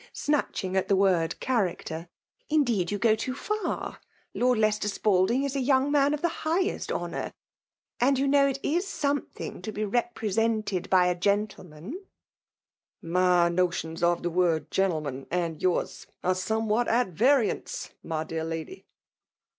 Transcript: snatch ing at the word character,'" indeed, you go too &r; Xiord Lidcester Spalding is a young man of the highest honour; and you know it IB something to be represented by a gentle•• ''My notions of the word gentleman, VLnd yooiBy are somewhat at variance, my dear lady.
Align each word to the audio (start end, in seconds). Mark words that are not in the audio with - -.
snatch 0.13 0.63
ing 0.63 0.75
at 0.75 0.87
the 0.87 0.95
word 0.95 1.39
character,'" 1.39 2.07
indeed, 2.49 2.89
you 2.89 2.97
go 2.97 3.13
too 3.13 3.35
&r; 3.65 3.99
Xiord 4.35 4.57
Lidcester 4.59 4.87
Spalding 4.89 5.43
is 5.43 5.55
a 5.55 5.59
young 5.59 5.91
man 5.91 6.15
of 6.15 6.23
the 6.23 6.27
highest 6.41 6.91
honour; 6.91 7.31
and 7.99 8.17
you 8.17 8.27
know 8.27 8.47
it 8.47 8.57
IB 8.65 8.79
something 8.79 9.61
to 9.61 9.71
be 9.71 9.85
represented 9.85 10.89
by 10.89 11.05
a 11.05 11.13
gentle•• 11.13 11.63
''My 13.03 13.53
notions 13.53 14.01
of 14.01 14.23
the 14.23 14.31
word 14.31 14.71
gentleman, 14.71 15.25
VLnd 15.27 15.59
yooiBy 15.59 16.07
are 16.23 16.33
somewhat 16.33 16.87
at 16.87 17.09
variance, 17.09 17.91
my 18.01 18.23
dear 18.23 18.43
lady. 18.43 18.87